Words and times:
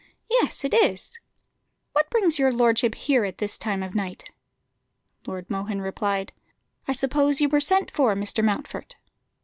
"Yes, 0.31 0.65
it 0.65 0.73
is." 0.73 1.19
"What 1.93 2.09
brings 2.09 2.39
your 2.39 2.51
lordship 2.51 2.95
here 2.95 3.23
at 3.23 3.37
this 3.37 3.55
time 3.55 3.83
of 3.83 3.93
night?" 3.93 4.27
Lord 5.27 5.47
Mohun 5.51 5.79
replied 5.79 6.31
"I 6.87 6.91
suppose 6.91 7.39
you 7.39 7.47
were 7.47 7.59
sent 7.59 7.91
for, 7.91 8.15
Mr. 8.15 8.43
Mountfort?" 8.43 8.95